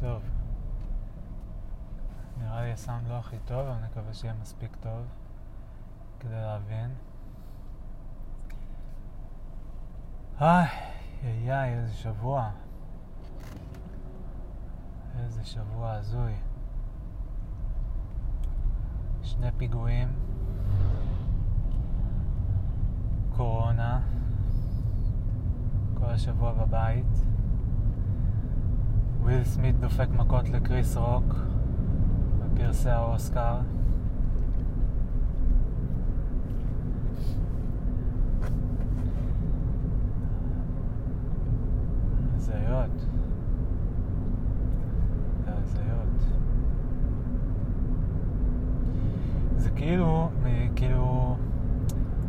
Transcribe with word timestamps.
טוב. 0.00 0.22
נראה 2.38 2.62
לי 2.62 2.72
הסאונד 2.72 3.08
לא 3.08 3.14
הכי 3.14 3.36
טוב, 3.44 3.66
אבל 3.66 3.84
נקווה 3.84 4.14
שיהיה 4.14 4.34
מספיק 4.42 4.76
טוב 4.80 5.06
כדי 6.20 6.40
להבין. 6.40 6.94
איי, 10.40 10.68
איי, 11.24 11.74
איזה 11.74 11.94
שבוע. 11.94 12.50
איזה 15.18 15.44
שבוע 15.44 15.92
הזוי. 15.92 16.34
שני 19.22 19.50
פיגועים, 19.56 20.08
קורונה, 23.36 24.00
כל 25.94 26.06
השבוע 26.06 26.52
בבית. 26.52 27.27
וויל 29.28 29.44
סמית 29.44 29.80
דופק 29.80 30.06
מכות 30.16 30.48
לקריס 30.48 30.96
רוק 30.96 31.34
בפרסי 32.38 32.90
האוסקר. 32.90 33.56
הזיות. 42.34 42.90
זה 45.44 45.52
הזיות. 45.56 46.32
זה 49.56 49.70
כאילו, 49.70 50.30
כאילו, 50.76 51.36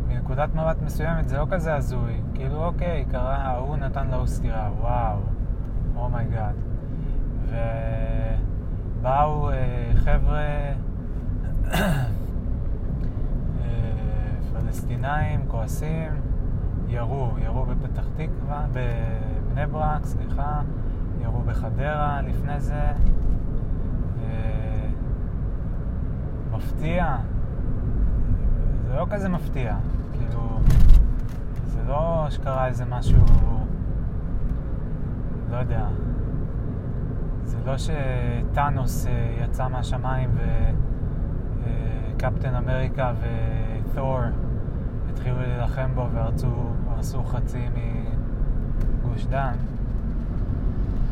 מנקודת 0.08 0.56
מבט 0.56 0.82
מסוימת 0.82 1.30
זה 1.30 1.38
לא 1.38 1.46
כזה 1.52 1.76
הזוי. 1.76 2.22
כאילו, 2.34 2.66
אוקיי, 2.66 3.06
קרה, 3.12 3.36
ההוא 3.36 3.78
נתן 3.78 4.08
להוא 4.08 4.26
סטירה, 4.26 4.72
וואו, 4.80 5.20
oh 5.96 6.14
my 6.14 6.32
god. 6.32 6.69
ובאו 7.50 9.50
אה, 9.50 9.92
חבר'ה 9.96 10.72
אה, 11.72 12.04
פלסטינאים 14.54 15.42
כועסים, 15.48 16.12
ירו, 16.88 17.32
ירו 17.44 17.66
בפתח 17.66 18.06
תקווה, 18.16 18.66
בבני 18.74 19.66
ברק, 19.72 20.06
סליחה, 20.06 20.62
ירו 21.22 21.42
בחדרה 21.42 22.22
לפני 22.22 22.60
זה. 22.60 22.92
מפתיע, 26.60 27.18
זה 28.88 28.96
לא 28.96 29.06
כזה 29.10 29.30
מפתיע, 29.30 29.76
כאילו, 30.14 30.60
זה 31.66 31.80
לא 31.88 32.26
שקרה 32.30 32.68
איזה 32.68 32.86
משהו, 32.86 33.26
לא 35.52 35.58
יודע, 35.58 35.88
זה 37.50 37.58
לא 37.66 37.76
שטאנוס 37.78 39.08
אה, 39.08 39.44
יצא 39.44 39.68
מהשמיים 39.68 40.30
וקפטן 42.16 42.56
אמריקה 42.56 43.14
ותור 43.20 44.20
התחילו 45.10 45.40
להילחם 45.40 45.92
בו 45.96 46.08
והרסו 46.14 47.24
חצי 47.24 47.66
מגוש 49.04 49.26
דן. 49.26 49.56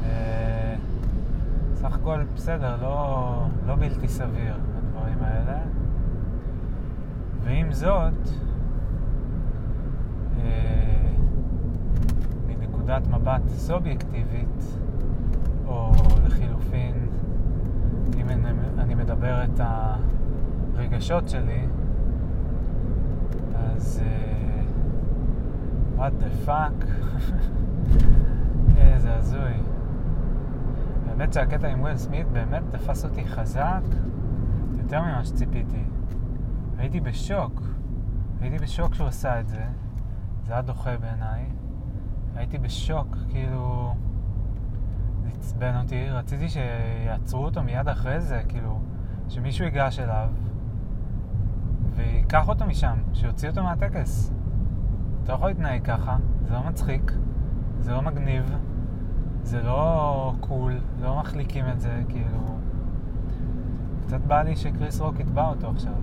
אה, 0.05 0.75
סך 1.75 1.95
הכל 1.95 2.23
בסדר, 2.35 2.75
לא, 2.81 3.45
לא 3.67 3.75
בלתי 3.75 4.07
סביר 4.07 4.55
הדברים 4.77 5.17
האלה. 5.21 5.57
ועם 7.43 7.73
זאת, 7.73 8.29
אה, 10.39 11.11
מנקודת 12.47 13.07
מבט 13.07 13.47
סובייקטיבית, 13.47 14.77
או 15.67 15.91
לחילופין, 16.25 17.09
אם 18.17 18.29
אני, 18.79 18.95
מדבר 18.95 19.43
את 19.43 19.59
הרגשות 20.75 21.29
שלי, 21.29 21.65
אז 23.55 24.03
uh, 24.03 25.99
what 25.99 26.23
the 26.23 26.47
fuck, 26.47 26.85
איזה 28.77 29.15
הזוי. 29.15 29.53
האמת 31.09 31.33
שהקטע 31.33 31.67
עם 31.67 31.81
וויל 31.81 31.97
סמית 31.97 32.27
באמת 32.27 32.63
תפס 32.71 33.05
אותי 33.05 33.25
חזק 33.25 33.83
יותר 34.77 35.01
ממה 35.01 35.25
שציפיתי. 35.25 35.83
הייתי 36.77 36.99
בשוק, 36.99 37.61
הייתי 38.41 38.57
בשוק 38.57 38.93
שהוא 38.93 39.07
עשה 39.07 39.39
את 39.39 39.47
זה, 39.47 39.63
זה 40.45 40.53
היה 40.53 40.61
דוחה 40.61 40.97
בעיניי. 40.97 41.45
הייתי 42.35 42.57
בשוק, 42.57 43.17
כאילו... 43.29 43.93
עצבן 45.47 45.75
אותי, 45.83 46.09
רציתי 46.09 46.49
שיעצרו 46.49 47.45
אותו 47.45 47.63
מיד 47.63 47.87
אחרי 47.87 48.21
זה, 48.21 48.41
כאילו, 48.47 48.79
שמישהו 49.29 49.65
ייגש 49.65 49.99
אליו 49.99 50.29
ויקח 51.95 52.49
אותו 52.49 52.65
משם, 52.65 52.97
שיוציא 53.13 53.49
אותו 53.49 53.63
מהטקס. 53.63 54.33
אתה 55.23 55.31
לא 55.31 55.37
יכול 55.37 55.49
להתנהג 55.49 55.83
ככה, 55.83 56.17
זה 56.47 56.53
לא 56.53 56.63
מצחיק, 56.63 57.11
זה 57.79 57.91
לא 57.91 58.01
מגניב, 58.01 58.55
זה 59.43 59.61
לא 59.61 60.33
cool, 60.39 60.79
לא 61.01 61.19
מחליקים 61.19 61.65
את 61.69 61.79
זה, 61.79 62.01
כאילו... 62.09 62.57
קצת 64.05 64.21
בא 64.21 64.41
לי 64.41 64.55
שקריס 64.55 65.01
רוק 65.01 65.19
יתבע 65.19 65.47
אותו 65.47 65.69
עכשיו. 65.69 65.93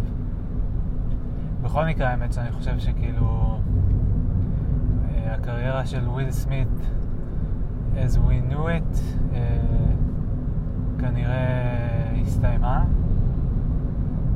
בכל 1.63 1.85
מקרה, 1.87 2.09
האמת 2.09 2.33
שאני 2.33 2.53
חושב 2.53 2.79
שכאילו... 2.79 3.59
אה, 5.09 5.35
הקריירה 5.35 5.87
של 5.87 6.09
וויל 6.09 6.31
סמית 6.31 6.69
as 7.97 8.19
we 8.19 8.41
knew 8.51 8.69
it, 8.69 8.99
uh, 9.33 9.37
כנראה 10.99 12.13
הסתיימה. 12.23 12.85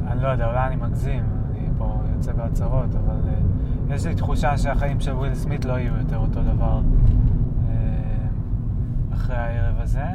אני 0.06 0.22
לא 0.22 0.28
יודע, 0.28 0.46
אולי 0.46 0.66
אני 0.66 0.76
מגזים, 0.76 1.24
אני 1.50 1.68
פה 1.78 2.02
יוצא 2.14 2.32
בהצהרות, 2.32 2.94
אבל 2.94 3.20
uh, 3.24 3.94
יש 3.94 4.06
לי 4.06 4.14
תחושה 4.14 4.58
שהחיים 4.58 5.00
של 5.00 5.12
וויל 5.12 5.34
סמית 5.34 5.64
לא 5.64 5.78
יהיו 5.78 5.96
יותר 5.96 6.16
אותו 6.16 6.42
דבר 6.42 6.80
uh, 6.80 6.82
אחרי 9.14 9.36
הערב 9.36 9.80
הזה. 9.80 10.06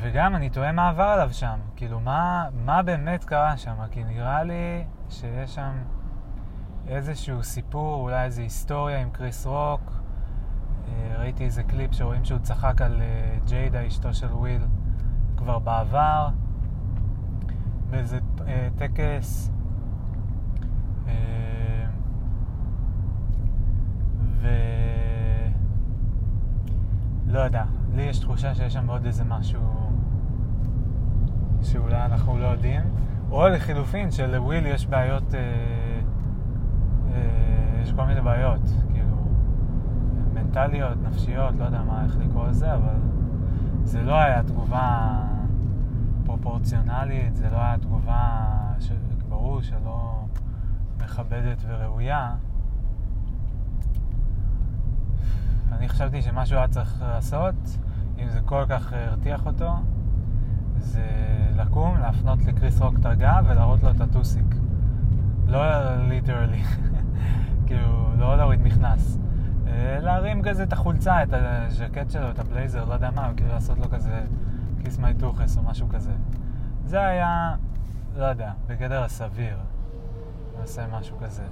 וגם 0.00 0.36
אני 0.36 0.50
תוהה 0.50 0.72
מה 0.72 0.88
עבר 0.88 1.02
עליו 1.02 1.28
שם, 1.32 1.58
כאילו 1.76 2.00
מה, 2.00 2.44
מה 2.64 2.82
באמת 2.82 3.24
קרה 3.24 3.56
שם, 3.56 3.74
כי 3.90 4.04
נראה 4.04 4.44
לי 4.44 4.84
שיש 5.08 5.54
שם 5.54 5.72
איזשהו 6.86 7.42
סיפור, 7.42 8.02
אולי 8.02 8.24
איזו 8.24 8.42
היסטוריה 8.42 8.98
עם 8.98 9.10
קריס 9.10 9.46
רוק, 9.46 10.01
ראיתי 11.18 11.44
איזה 11.44 11.62
קליפ 11.62 11.92
שרואים 11.92 12.24
שהוא 12.24 12.38
צחק 12.38 12.82
על 12.82 13.02
ג'יידה, 13.46 13.86
אשתו 13.86 14.14
של 14.14 14.26
וויל, 14.26 14.62
כבר 15.36 15.58
בעבר, 15.58 16.28
באיזה 17.90 18.18
טקס. 18.76 19.50
ו... 24.40 24.48
לא 27.26 27.38
יודע, 27.38 27.64
לי 27.94 28.02
יש 28.02 28.18
תחושה 28.18 28.54
שיש 28.54 28.72
שם 28.72 28.90
עוד 28.90 29.06
איזה 29.06 29.24
משהו 29.24 29.60
שאולי 31.62 32.04
אנחנו 32.04 32.38
לא 32.38 32.46
יודעים. 32.46 32.80
או 33.30 33.48
לחילופין 33.48 34.10
שלוויל 34.10 34.66
יש 34.66 34.86
בעיות, 34.86 35.34
אה, 35.34 35.40
אה, 37.14 37.82
יש 37.82 37.92
כל 37.92 38.04
מיני 38.04 38.20
בעיות, 38.20 38.60
מנטליות, 40.56 40.98
נפשיות, 41.02 41.54
לא 41.58 41.64
יודע 41.64 41.82
מה, 41.82 42.04
איך 42.04 42.16
לקרוא 42.16 42.48
לזה, 42.48 42.74
אבל 42.74 42.96
זה 43.84 44.02
לא 44.02 44.14
היה 44.14 44.42
תגובה 44.42 45.18
פרופורציונלית, 46.24 47.36
זה 47.36 47.50
לא 47.50 47.56
היה 47.56 47.78
תגובה, 47.78 48.40
ש... 48.80 48.92
ברור 49.28 49.62
שלא 49.62 50.24
מכבדת 51.04 51.62
וראויה. 51.68 52.34
אני 55.72 55.88
חשבתי 55.88 56.22
שמה 56.22 56.46
שהוא 56.46 56.58
היה 56.58 56.68
צריך 56.68 57.02
לעשות, 57.02 57.78
אם 58.18 58.28
זה 58.28 58.40
כל 58.40 58.64
כך 58.68 58.92
הרתיח 58.92 59.46
אותו, 59.46 59.72
זה 60.78 61.06
לקום, 61.56 61.98
להפנות 61.98 62.44
לקריס 62.44 62.80
רוק 62.80 62.94
את 63.00 63.06
הגב 63.06 63.44
ולהראות 63.48 63.82
לו 63.82 63.90
את 63.90 64.00
הטוסיק. 64.00 64.54
לא 65.46 65.94
ליטרלי, 66.08 66.62
כאילו, 67.66 68.08
לא 68.18 68.36
להוריד 68.36 68.62
מכנס. 68.62 69.18
להרים 70.00 70.42
כזה 70.42 70.62
את 70.62 70.72
החולצה, 70.72 71.22
את 71.22 71.28
הז'קט 71.32 72.10
שלו, 72.10 72.30
את 72.30 72.38
הבלייזר, 72.38 72.84
לא 72.84 72.94
יודע 72.94 73.10
מה, 73.10 73.32
כאילו 73.36 73.50
לעשות 73.52 73.78
לו 73.78 73.90
כזה 73.90 74.22
כיס 74.84 74.98
מי 74.98 75.14
טוחס 75.14 75.58
או 75.58 75.62
משהו 75.62 75.88
כזה. 75.88 76.12
זה 76.84 77.06
היה, 77.06 77.54
לא 78.16 78.24
יודע, 78.24 78.52
בגדר 78.66 79.04
הסביר. 79.04 79.56
נעשה 80.60 80.86
משהו 80.86 81.18
כזה. 81.18 81.44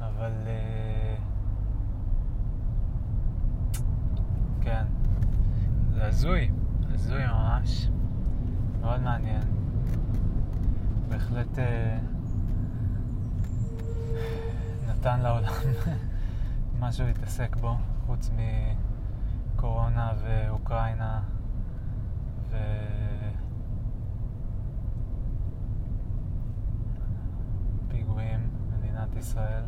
אבל... 0.00 0.32
כן. 4.60 4.84
זה 5.94 6.06
הזוי, 6.06 6.50
הזוי 6.94 7.26
ממש. 7.26 7.88
מאוד 8.80 9.00
מעניין. 9.00 9.42
בהחלט 11.08 11.58
אה, 11.58 11.98
נתן 15.02 15.20
לעולם 15.20 15.52
משהו 16.80 17.06
להתעסק 17.06 17.56
בו, 17.56 17.76
חוץ 18.06 18.30
מקורונה 19.56 20.12
ואוקראינה 20.22 21.22
ו... 22.50 22.56
פיגועים 27.88 28.50
במדינת 28.70 29.16
ישראל. 29.16 29.62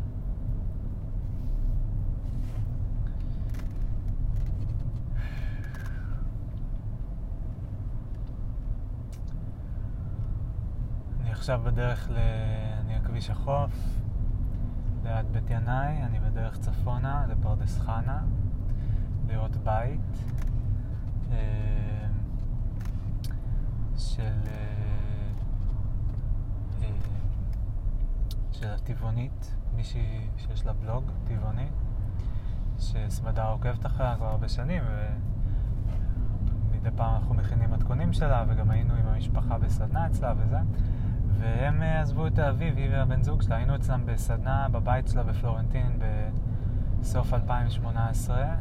אני 11.21 11.31
עכשיו 11.31 11.61
בדרך 11.63 12.09
ל... 12.09 12.17
אני 12.79 12.95
הכביש 12.95 13.29
החוף, 13.29 13.94
ליד 15.25 15.33
בית 15.33 15.49
ינאי, 15.49 16.03
אני 16.03 16.19
בדרך 16.19 16.59
צפונה 16.59 17.25
לפרדס 17.29 17.79
חנה, 17.79 18.23
לראות 19.27 19.55
בית 19.55 19.99
אה, 21.31 22.07
של, 23.97 24.23
אה, 24.47 24.51
אה, 26.83 26.89
של 28.51 28.67
הטבעונית, 28.67 29.55
מישהי 29.75 30.27
שיש 30.37 30.65
לה 30.65 30.73
בלוג 30.73 31.03
טבעוני, 31.23 31.67
שסמדר 32.79 33.51
עוקבת 33.51 33.85
אחריה 33.85 34.15
כבר 34.15 34.27
הרבה 34.27 34.49
שנים, 34.49 34.83
ומדי 36.71 36.89
פעם 36.95 37.15
אנחנו 37.15 37.35
מכינים 37.35 37.71
מתכונים 37.71 38.13
שלה, 38.13 38.45
וגם 38.47 38.71
היינו 38.71 38.93
עם 38.93 39.07
המשפחה 39.07 39.57
בסדנה 39.57 40.07
אצלה 40.07 40.33
וזה. 40.37 40.57
והם 41.39 41.83
אה, 41.83 42.01
עזבו 42.01 42.27
את 42.27 42.35
תל 42.35 42.41
אביב, 42.41 42.77
היא 42.77 42.89
והבן 42.91 43.23
זוג 43.23 43.41
שלה. 43.41 43.55
היינו 43.55 43.75
אצלם 43.75 44.05
בסדנה 44.05 44.67
בבית 44.71 45.07
שלה 45.07 45.23
בפלורנטין 45.23 45.99
בסוף 46.99 47.33
2018, 47.33 48.55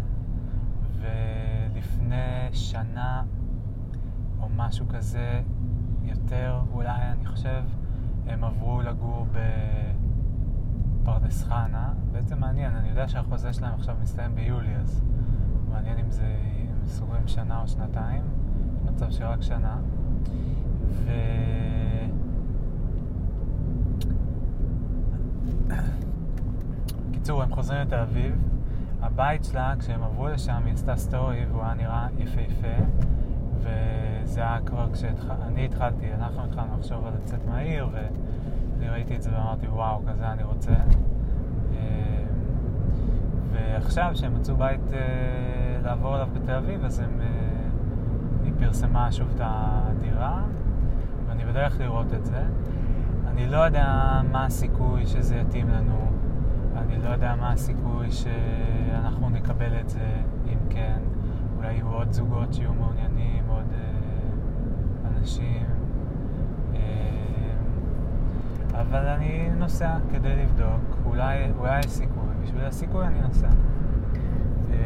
ולפני 1.01 2.49
שנה 2.53 3.23
או 4.41 4.49
משהו 4.57 4.87
כזה, 4.89 5.41
יותר 6.03 6.61
אולי, 6.73 7.03
אני 7.13 7.27
חושב, 7.27 7.63
הם 8.27 8.45
עברו 8.45 8.83
לגור 8.83 9.27
בפרדס 11.03 11.45
חנה. 11.45 11.93
בעצם 12.13 12.41
מעניין, 12.41 12.77
אני 12.77 12.89
יודע 12.89 13.09
שהחוזה 13.09 13.53
שלהם 13.53 13.75
עכשיו 13.75 13.97
מסתיים 14.03 14.35
ביולי, 14.35 14.77
אז 14.77 15.05
מעניין 15.71 15.99
אם 15.99 16.11
זה, 16.11 16.37
אם 16.61 16.87
סוגרים 16.87 17.29
שנה 17.29 17.63
או 17.63 17.69
שנתיים. 17.69 18.23
מצב 18.85 19.11
שרק 19.11 19.43
שנה. 19.43 19.77
ו... 20.89 21.11
בקיצור, 27.11 27.43
הם 27.43 27.55
חוזרים 27.55 27.81
לתל 27.81 27.97
אביב. 27.97 28.43
הבית 29.03 29.45
שלה, 29.45 29.75
כשהם 29.79 30.03
עברו 30.03 30.29
לשם, 30.29 30.63
היא 30.65 30.75
עשתה 30.75 30.97
סטורי 30.97 31.45
והוא 31.51 31.63
היה 31.63 31.75
נראה 31.75 32.07
יפהפה. 32.19 32.85
וזה 33.65 34.41
היה 34.41 34.59
כבר 34.67 34.89
כשאני 34.93 35.65
התחלתי, 35.65 36.15
אנחנו 36.15 36.45
התחלנו 36.45 36.79
לחשוב 36.79 37.07
על 37.07 37.13
לצאת 37.23 37.47
מהעיר, 37.47 37.89
ואני 37.93 38.89
ראיתי 38.89 39.17
את 39.17 39.23
זה 39.23 39.31
ואמרתי, 39.33 39.67
וואו, 39.67 40.03
כזה 40.09 40.33
אני 40.33 40.43
רוצה. 40.43 40.73
אמ, 41.73 41.77
ועכשיו, 43.53 44.11
כשהם 44.15 44.35
מצאו 44.35 44.57
בית 44.57 44.93
אה, 44.93 44.99
לעבור 45.85 46.17
אליו 46.17 46.29
בתל 46.35 46.53
אביב, 46.53 46.85
אז 46.85 46.99
הם, 47.01 47.21
אה, 47.21 47.27
היא 48.45 48.53
פרסמה 48.59 49.13
שוב 49.13 49.29
את 49.35 49.41
הדירה, 49.45 50.43
ואני 51.27 51.45
בדרך 51.45 51.81
לראות 51.81 52.15
את 52.15 52.25
זה. 52.25 52.43
אני 53.35 53.47
לא 53.47 53.57
יודע 53.57 54.21
מה 54.33 54.47
הסיכוי 54.47 55.07
שזה 55.07 55.37
יתאים 55.37 55.69
לנו. 55.69 56.11
אני 56.77 56.99
לא 57.03 57.09
יודע 57.09 57.35
מה 57.35 57.53
הסיכוי 57.53 58.11
שאנחנו 58.11 59.31
נקבל 59.31 59.81
את 59.81 59.89
זה, 59.89 60.09
אם 60.47 60.59
כן. 60.71 60.99
אולי 61.57 61.73
יהיו 61.73 61.89
עוד 61.89 62.13
זוגות 62.13 62.55
שיהיו 62.55 62.75
מעוניינים, 62.75 63.45
עוד 63.49 63.65
אה, 63.73 65.09
אנשים. 65.09 65.67
אה, 66.75 66.81
אבל 68.81 69.07
אני 69.07 69.51
נוסע 69.57 69.97
כדי 70.13 70.37
לבדוק, 70.37 70.97
אולי, 71.07 71.51
אולי 71.59 71.79
יש 71.79 71.87
סיכוי, 71.87 72.35
בשביל 72.43 72.65
הסיכוי 72.65 73.07
אני 73.07 73.21
נוסע. 73.21 73.49
אה, 74.71 74.77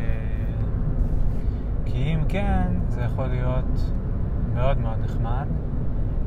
כי 1.84 2.14
אם 2.14 2.20
כן, 2.28 2.66
זה 2.88 3.00
יכול 3.00 3.26
להיות 3.26 3.92
מאוד 4.54 4.78
מאוד 4.78 4.98
נחמד. 5.00 5.46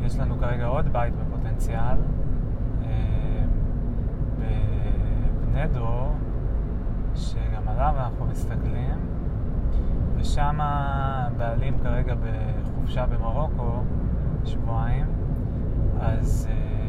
יש 0.06 0.19
לנו 0.19 0.39
כרגע 0.39 0.65
עוד 0.65 0.94
בית 0.94 1.13
בפוטנציאל, 1.15 1.98
אה, 2.83 3.44
בבני 4.39 5.68
דרור, 5.68 6.15
שגם 7.15 7.68
עליו 7.68 7.94
אנחנו 7.98 8.25
מסתכלים, 8.25 8.95
ושם 10.15 10.57
הבעלים 10.62 11.80
כרגע 11.83 12.15
בחופשה 12.15 13.06
במרוקו, 13.06 13.83
שבועיים, 14.45 15.06
אז... 16.00 16.48
אה, 16.51 16.81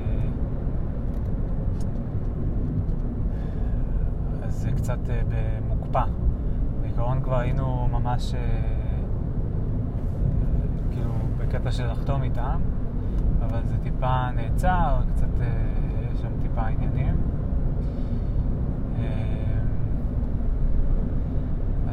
זה 4.48 4.72
קצת 4.72 4.98
אה, 5.10 5.22
במוקפא. 5.28 6.04
בעיקרון 6.80 7.22
כבר 7.22 7.38
היינו 7.38 7.88
ממש 7.92 8.34
כאילו 10.90 11.12
בקטע 11.38 11.70
של 11.70 11.90
לחתום 11.90 12.22
איתם, 12.22 12.60
אבל 13.52 13.60
זה 13.66 13.74
טיפה 13.82 14.30
נעצר, 14.30 15.00
קצת, 15.14 15.40
אה, 15.40 15.46
יש 16.12 16.20
שם 16.20 16.28
טיפה 16.42 16.66
עניינים. 16.66 17.16
אה, 18.98 19.58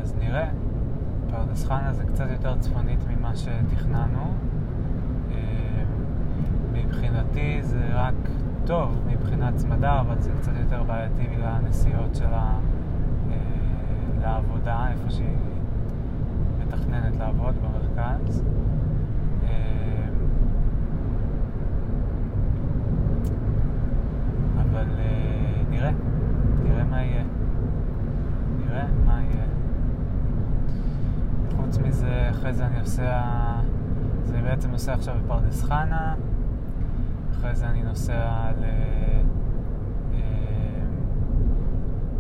אז 0.02 0.16
נראה. 0.20 0.50
פרדס 1.30 1.66
חנה 1.66 1.94
זה 1.94 2.04
קצת 2.04 2.26
יותר 2.32 2.58
צפונית 2.58 3.00
ממה 3.10 3.36
שתכננו. 3.36 4.34
אה, 5.32 5.84
מבחינתי 6.74 7.60
זה 7.62 7.90
רק 7.94 8.16
טוב 8.66 8.98
מבחינת 9.08 9.56
צמדה, 9.56 10.00
אבל 10.00 10.20
זה 10.20 10.32
קצת 10.42 10.52
יותר 10.60 10.84
בעייתי 10.84 11.28
בגלל 11.28 11.56
הנסיעות 11.56 12.16
שלה 12.16 12.54
לעבודה, 14.22 14.88
איפה 14.92 15.10
שהיא 15.10 15.38
מתכננת 16.60 17.16
לעבוד 17.20 17.56
במרכז. 17.56 18.44
אבל 24.72 24.86
uh, 24.86 25.69
נראה, 25.80 25.92
נראה 26.64 26.84
מה 26.84 27.04
יהיה. 27.04 27.24
נראה 28.60 28.86
מה 29.06 29.22
יהיה. 29.22 29.46
חוץ 31.58 31.78
מזה, 31.78 32.30
אחרי 32.30 32.54
זה 32.54 32.66
אני 32.66 32.80
נוסע, 32.80 33.22
זה 34.26 34.42
בעצם 34.42 34.72
נוסע 34.72 34.94
עכשיו 34.94 35.16
בפרדס 35.26 35.64
חנה, 35.64 36.16
אחרי 37.32 37.56
זה 37.56 37.70
אני 37.70 37.84
נוסע 37.84 38.52
ל... 38.60 38.64
אה, 40.14 40.20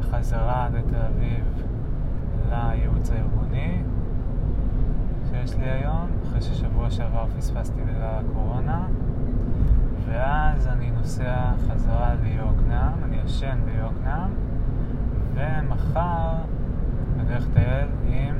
חזרה 0.01 0.69
לתל 0.74 0.95
אביב 0.95 1.63
לייעוץ 2.50 3.12
הארגוני 3.12 3.81
שיש 5.29 5.55
לי 5.55 5.69
היום, 5.69 6.07
אחרי 6.24 6.41
ששבוע 6.41 6.91
שעבר 6.91 7.25
פספסתי 7.38 7.81
בגלל 7.81 8.19
הקורונה. 8.19 8.88
ואז 10.10 10.68
אני 10.68 10.92
נוסע 10.92 11.51
חזרה 11.68 12.13
ליוקנעם, 12.24 13.04
אני 13.04 13.18
ישן 13.25 13.60
ביוקנעם, 13.66 14.30
ומחר 15.34 16.36
אני 17.16 17.34
הולך 17.34 17.48
לטייל 17.51 17.88
עם 18.08 18.36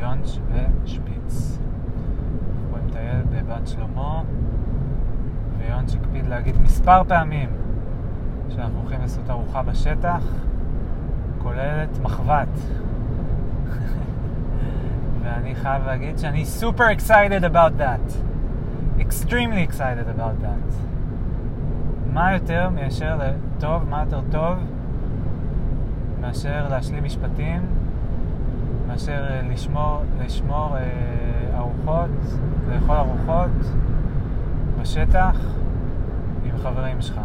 יונץ' 0.00 0.38
ושפיץ. 0.52 1.58
אנחנו 2.62 2.88
מטייל 2.88 3.22
בבת 3.30 3.68
שלמה, 3.68 4.22
ויונץ' 5.58 5.94
הקפיד 5.94 6.26
להגיד 6.26 6.60
מספר 6.60 7.04
פעמים 7.04 7.50
שאנחנו 8.48 8.78
הולכים 8.80 9.00
לעשות 9.00 9.30
ארוחה 9.30 9.62
בשטח, 9.62 10.24
כוללת 11.38 11.98
מחבת. 12.02 12.48
ואני 15.22 15.54
חייב 15.54 15.86
להגיד 15.86 16.18
שאני 16.18 16.44
סופר 16.44 16.84
excited 16.98 17.44
about 17.44 17.80
that. 17.80 18.29
Extremely 19.10 19.62
excited 19.62 20.06
about 20.08 20.36
that. 20.46 20.74
מה 22.12 22.32
יותר 22.32 22.68
מאשר 22.70 23.18
טוב, 23.60 23.88
מה 23.88 24.00
יותר 24.00 24.20
טוב 24.30 24.58
מאשר 26.20 26.68
להשלים 26.70 27.04
משפטים, 27.04 27.60
מאשר 28.86 29.26
אה, 29.30 29.42
לשמור, 29.42 30.02
לשמור 30.24 30.76
אה, 30.76 31.58
ארוחות, 31.58 32.10
לאכול 32.68 32.96
ארוחות 32.96 33.50
בשטח 34.80 35.36
עם 36.44 36.58
חברים 36.58 37.00
שלך. 37.00 37.20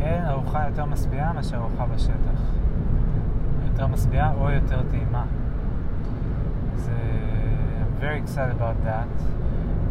אין 0.00 0.24
ארוחה 0.24 0.66
יותר 0.66 0.84
משביעה 0.84 1.32
מאשר 1.32 1.56
ארוחה 1.56 1.86
בשטח. 1.94 2.40
יותר 3.66 3.86
משביעה 3.86 4.32
או 4.40 4.50
יותר 4.50 4.82
טעימה. 4.90 5.24
זה... 6.76 6.92
I'm 7.80 8.02
very 8.02 8.18
excited 8.18 8.52
about 8.60 8.84
that. 8.84 9.08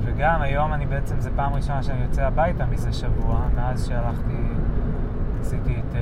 וגם 0.05 0.41
היום 0.41 0.73
אני 0.73 0.85
בעצם, 0.85 1.19
זו 1.19 1.29
פעם 1.35 1.53
ראשונה 1.53 1.83
שאני 1.83 2.01
יוצא 2.03 2.25
הביתה 2.25 2.65
מזה 2.65 2.93
שבוע, 2.93 3.47
מאז 3.55 3.87
שהלכתי, 3.87 4.37
עשיתי 5.41 5.75
את 5.79 5.93
uh, 5.93 5.97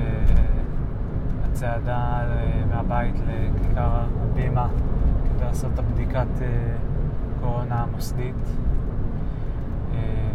הצוות 1.44 1.64
צעדה 1.64 2.22
אה, 2.22 2.64
מהבית 2.70 3.16
לכיכר 3.16 3.90
הבימה 4.32 4.68
כדי 5.26 5.46
לעשות 5.46 5.72
את 5.74 5.80
הבדיקת 5.80 6.42
אה, 6.42 6.76
קורונה 7.42 7.76
המוסדית 7.76 8.36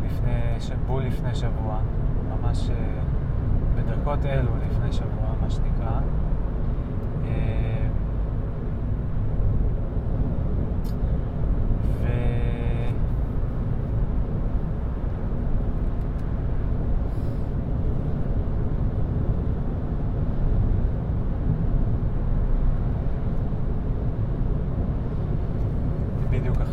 לפני, 0.06 0.76
בול 0.86 1.02
לפני 1.02 1.34
שבוע, 1.34 1.78
ממש 2.30 2.70
בדקות 3.74 4.24
אלו 4.24 4.50
לפני 4.68 4.92
שבוע, 4.92 5.34
מה 5.40 5.50
שנקרא. 5.50 6.00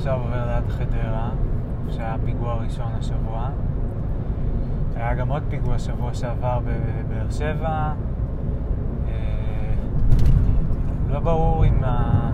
עכשיו 0.05 0.21
עובר 0.75 0.85
ליד 0.85 1.03
חדרה, 1.03 1.29
שהיה 1.89 2.15
פיגוע 2.25 2.53
ראשון 2.53 2.91
השבוע. 2.99 3.49
היה 4.95 5.15
גם 5.15 5.29
עוד 5.29 5.43
פיגוע 5.49 5.79
שבוע 5.79 6.13
שעבר 6.13 6.59
בבאר 6.59 7.29
שבע. 7.31 7.93
אה, 9.07 9.73
לא 11.09 11.19
ברור 11.19 11.65
אם, 11.65 11.83
ה... 11.83 12.29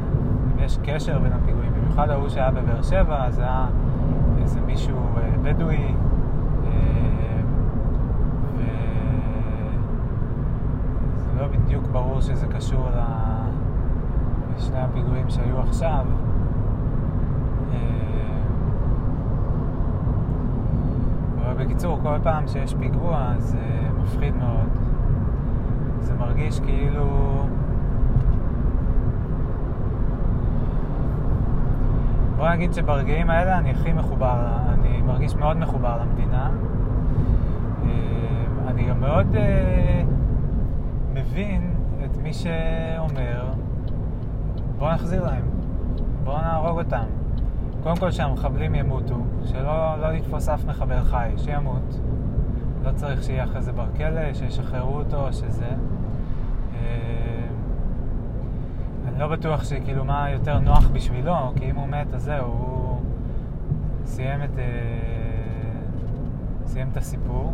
אם 0.46 0.64
יש 0.64 0.78
קשר 0.84 1.20
בין 1.20 1.34
הפיגועים, 1.34 1.72
במיוחד 1.74 2.10
ההוא 2.10 2.30
שהיה 2.30 2.52
בבאר 2.52 2.82
שבע, 2.82 3.26
אז 3.26 3.40
היה 3.40 3.68
איזה 4.42 4.62
מישהו 4.62 4.98
אה, 5.18 5.38
בדואי. 5.42 5.94
אה, 6.66 7.42
לא 11.38 11.48
בדיוק 11.48 11.88
ברור 11.88 12.22
שזה 12.22 12.48
קשור 12.48 12.90
לשני 14.56 14.80
הפיגועים 14.80 15.30
שהיו 15.30 15.60
עכשיו. 15.60 16.06
אבל 21.52 21.66
בקיצור, 21.66 22.00
כל 22.04 22.18
פעם 22.24 22.48
שיש 22.48 22.76
פיגוע 22.80 23.34
זה 23.38 23.60
מפחיד 23.98 24.36
מאוד. 24.36 24.70
זה 26.00 26.14
מרגיש 26.14 26.60
כאילו... 26.60 27.06
בוא 32.38 32.50
נגיד 32.50 32.74
שברגעים 32.74 33.30
האלה 33.30 33.58
אני 33.58 33.72
הכי 33.72 33.94
מחובר, 33.94 34.48
אני 34.74 35.02
מרגיש 35.02 35.36
מאוד 35.36 35.58
מחובר 35.58 35.98
למדינה. 36.02 36.52
אה, 37.84 37.90
אני 38.68 38.84
גם 38.90 39.00
מאוד 39.00 39.36
אה, 39.36 40.02
מבין 41.14 41.74
את 42.06 42.18
מי 42.18 42.34
שאומר, 42.34 43.46
בוא 44.78 44.92
נחזיר 44.94 45.26
להם, 45.26 45.44
בוא 46.24 46.42
נהרוג 46.42 46.80
אותם. 46.80 47.21
קודם 47.84 47.98
כל 47.98 48.12
שהמחבלים 48.12 48.76
ימותו, 48.76 49.16
שלא 49.46 49.96
לא 50.02 50.12
לתפוס 50.12 50.50
אף 50.50 50.66
מחבל 50.66 51.04
חי, 51.04 51.30
שימות. 51.38 52.00
לא 52.84 52.92
צריך 52.92 53.24
שיהיה 53.24 53.44
אחרי 53.44 53.62
זה 53.62 53.72
בכלא, 53.72 54.34
שישחררו 54.34 54.96
אותו, 54.96 55.34
שזה. 55.34 55.70
אה, 56.74 57.48
אני 59.08 59.20
לא 59.20 59.28
בטוח 59.28 59.64
שכאילו 59.64 60.06
מה 60.06 60.30
יותר 60.30 60.60
נוח 60.60 60.88
בשבילו, 60.88 61.36
כי 61.56 61.70
אם 61.70 61.76
הוא 61.76 61.88
מת 61.88 62.14
אז 62.14 62.24
זהו, 62.24 62.46
הוא 62.46 63.00
סיים 64.06 64.44
את, 64.44 64.60
אה, 64.60 64.66
סיים 66.66 66.90
את 66.92 66.98
הסיפור. 66.98 67.54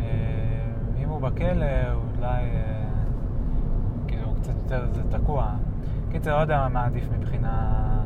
אה, 0.00 0.04
אם 1.02 1.08
הוא 1.08 1.20
בכלא, 1.20 1.66
אולי 2.16 2.44
כאילו 4.06 4.34
קצת 4.40 4.52
יותר 4.62 4.86
זה 4.92 5.02
תקוע. 5.10 5.50
קיצר, 6.10 6.36
לא 6.36 6.40
יודע 6.40 6.68
מה 6.72 6.84
עדיף 6.84 7.08
מבחינה... 7.18 7.97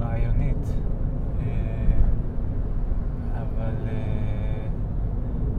רעיונית, 0.00 0.74
אה, 1.40 1.46
אבל 3.32 3.74
אה, 3.88 4.66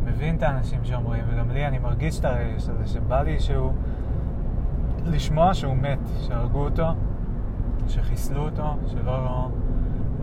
מבין 0.05 0.35
את 0.35 0.43
האנשים 0.43 0.79
שאומרים, 0.83 1.23
וגם 1.27 1.51
לי 1.51 1.67
אני 1.67 1.79
מרגיש 1.79 2.19
את 2.19 2.25
הרגש 2.25 2.69
הזה, 2.69 2.87
שבא 2.87 3.21
לי 3.21 3.39
שהוא, 3.39 3.71
לשמוע 5.05 5.53
שהוא 5.53 5.75
מת, 5.75 5.99
שהרגו 6.21 6.59
אותו, 6.59 6.87
שחיסלו 7.87 8.45
אותו, 8.45 8.75
שלא 8.87 9.49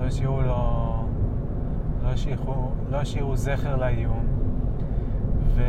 לא 0.01 0.07
השאירו 0.07 0.41
לו, 0.41 1.05
לא 2.03 2.09
השאירו, 2.09 2.71
לא 2.91 2.97
השאירו 2.97 3.37
זכר 3.37 3.77
לאיום, 3.77 4.27
ו... 5.55 5.63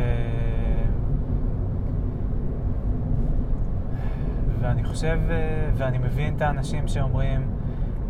ואני 4.60 4.84
חושב, 4.84 5.18
אה, 5.30 5.70
ואני 5.74 5.98
מבין 5.98 6.36
את 6.36 6.42
האנשים 6.42 6.88
שאומרים, 6.88 7.46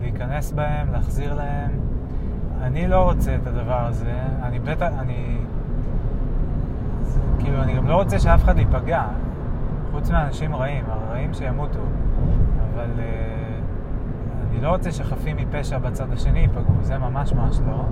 להיכנס 0.01 0.53
בהם, 0.53 0.93
להחזיר 0.93 1.35
להם. 1.35 1.71
אני 2.63 2.89
לא 2.89 3.03
רוצה 3.03 3.35
את 3.35 3.47
הדבר 3.47 3.87
הזה. 3.87 4.15
אני 4.43 4.59
בטח, 4.59 4.89
אני... 4.99 5.37
כאילו, 7.39 7.63
אני 7.63 7.77
גם 7.77 7.87
לא 7.87 7.95
רוצה 7.95 8.19
שאף 8.19 8.45
אחד 8.45 8.59
ייפגע, 8.59 9.05
חוץ 9.93 10.11
מאנשים 10.11 10.57
רעים, 10.57 10.85
הרעים 10.89 11.35
שימותו. 11.35 11.79
אבל 12.75 12.91
uh, 12.97 14.51
אני 14.51 14.61
לא 14.61 14.69
רוצה 14.69 14.93
שחפים 14.93 15.37
מפשע 15.37 15.79
בצד 15.79 16.13
השני 16.13 16.39
ייפגעו, 16.39 16.75
זה 16.81 16.99
ממש 16.99 17.33
ממש 17.33 17.61
לא. 17.67 17.85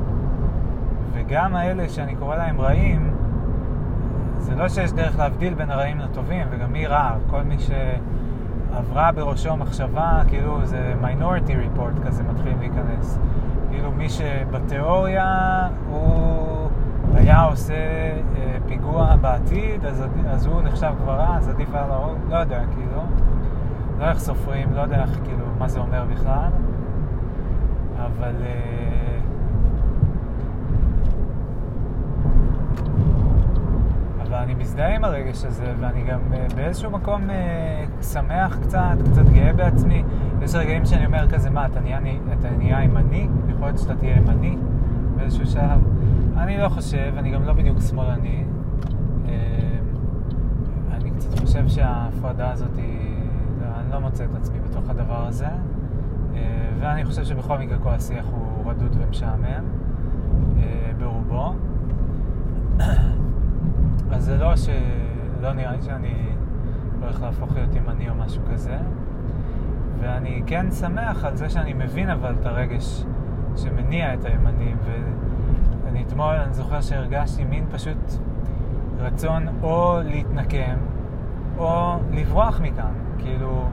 וגם 1.12 1.56
האלה 1.56 1.88
שאני 1.88 2.16
קורא 2.16 2.36
להם 2.36 2.60
רעים, 2.60 3.14
זה 4.38 4.54
לא 4.54 4.68
שיש 4.68 4.92
דרך 4.92 5.18
להבדיל 5.18 5.54
בין 5.54 5.70
הרעים 5.70 5.98
לטובים, 5.98 6.46
וגם 6.50 6.72
מי 6.72 6.86
רע, 6.86 7.16
כל 7.30 7.42
מי 7.42 7.58
ש... 7.58 7.70
עברה 8.76 9.12
בראשו 9.12 9.56
מחשבה, 9.56 10.22
כאילו 10.28 10.66
זה 10.66 10.94
מיינורטי 11.00 11.56
ריפורט 11.56 11.94
כזה 12.06 12.22
מתחיל 12.22 12.52
להיכנס. 12.58 13.18
כאילו 13.70 13.92
מי 13.92 14.08
שבתיאוריה 14.08 15.68
הוא 15.88 16.68
היה 17.14 17.42
עושה 17.42 17.74
אה, 17.74 18.56
פיגוע 18.68 19.16
בעתיד, 19.16 19.86
אז, 19.86 20.04
אז 20.26 20.46
הוא 20.46 20.62
נחשב 20.62 20.92
כבר 21.02 21.12
רע, 21.12 21.36
אז 21.36 21.48
עדיף 21.48 21.74
היה 21.74 21.86
להרוג, 21.86 22.18
לא 22.30 22.36
יודע, 22.36 22.62
כאילו. 22.74 23.02
לא 23.98 24.04
איך 24.04 24.18
סופרים, 24.18 24.68
לא 24.74 24.80
יודע 24.80 25.02
איך, 25.02 25.18
כאילו, 25.24 25.44
מה 25.58 25.68
זה 25.68 25.80
אומר 25.80 26.04
בכלל. 26.12 26.50
אבל... 27.96 28.34
אה, 28.42 28.91
ואני 34.32 34.54
מזדהה 34.54 34.94
עם 34.94 35.04
הרגש 35.04 35.44
הזה, 35.44 35.74
ואני 35.80 36.02
גם 36.02 36.20
uh, 36.30 36.54
באיזשהו 36.54 36.90
מקום 36.90 37.22
uh, 37.30 38.02
שמח 38.02 38.58
קצת, 38.62 38.96
קצת 39.10 39.24
גאה 39.32 39.52
בעצמי. 39.52 40.04
יש 40.42 40.54
רגעים 40.54 40.84
שאני 40.84 41.06
אומר 41.06 41.28
כזה, 41.28 41.50
מה, 41.50 41.66
אתה 41.66 41.80
נהיה, 41.80 41.98
אתה 42.40 42.50
נהיה 42.50 42.82
ימני? 42.82 43.28
יכול 43.48 43.66
להיות 43.66 43.78
שאתה 43.78 43.94
תהיה 43.94 44.16
ימני 44.16 44.56
באיזשהו 45.16 45.46
שלב. 45.46 45.80
אני 46.36 46.58
לא 46.58 46.68
חושב, 46.68 47.12
אני 47.16 47.30
גם 47.30 47.42
לא 47.42 47.52
בדיוק 47.52 47.80
שמאלני. 47.80 48.44
Uh, 49.26 49.28
אני 50.92 51.10
קצת 51.10 51.38
חושב 51.38 51.68
שההפרדה 51.68 52.50
הזאת, 52.50 52.76
היא, 52.76 53.16
אני 53.76 53.92
לא 53.92 53.98
מוצא 53.98 54.24
את 54.24 54.30
עצמי 54.36 54.58
בתוך 54.60 54.90
הדבר 54.90 55.26
הזה. 55.26 55.48
ואני 56.80 57.04
חושב 57.04 57.24
שבכל 57.24 57.58
מקרה 57.58 57.78
כל 57.78 57.90
השיח 57.90 58.24
הוא 58.30 58.70
רדוד 58.70 58.96
ומשעמם, 59.00 59.64
uh, 60.56 60.60
ברובו. 60.98 61.54
אז 64.12 64.21
זה 64.32 64.38
לא 64.38 64.56
ש... 64.56 64.68
לא 65.40 65.52
נראה 65.52 65.72
לי 65.72 65.82
שאני 65.82 66.14
הולך 67.00 67.22
להפוך 67.22 67.54
להיות 67.54 67.74
ימני 67.74 68.10
או 68.10 68.14
משהו 68.14 68.42
כזה. 68.52 68.76
ואני 70.00 70.42
כן 70.46 70.70
שמח 70.70 71.24
על 71.24 71.36
זה 71.36 71.50
שאני 71.50 71.72
מבין 71.72 72.10
אבל 72.10 72.34
את 72.40 72.46
הרגש 72.46 73.04
שמניע 73.56 74.14
את 74.14 74.24
הימנים. 74.24 74.76
ואני 75.84 76.02
אתמול, 76.02 76.34
אני 76.34 76.54
זוכר 76.54 76.80
שהרגשתי 76.80 77.44
מין 77.44 77.66
פשוט 77.70 78.12
רצון 78.98 79.48
או 79.62 79.98
להתנקם, 80.04 80.76
או 81.58 81.96
לברוח 82.12 82.60
מכאן. 82.60 82.92
כאילו, 83.18 83.68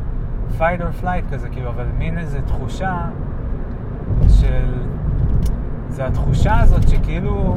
fight 0.57 0.81
or 0.81 1.03
flight 1.03 1.31
כזה, 1.31 1.49
כאילו, 1.49 1.69
אבל 1.69 1.85
מין 1.97 2.17
איזו 2.17 2.39
תחושה 2.45 3.05
של... 4.27 4.73
זה 5.89 6.05
התחושה 6.05 6.59
הזאת 6.59 6.89
שכאילו 6.89 7.55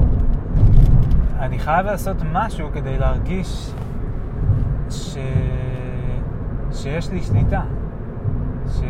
אני 1.42 1.58
חייב 1.58 1.86
לעשות 1.86 2.16
משהו 2.32 2.68
כדי 2.72 2.98
להרגיש 2.98 3.72
ש... 4.90 5.16
שיש 6.72 7.10
לי 7.10 7.22
שליטה, 7.22 7.62
ש... 8.66 8.80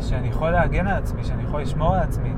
שאני 0.00 0.28
יכול 0.28 0.50
להגן 0.50 0.86
על 0.86 0.96
עצמי, 0.96 1.24
שאני 1.24 1.42
יכול 1.42 1.60
לשמור 1.60 1.94
על 1.94 2.00
עצמי. 2.00 2.32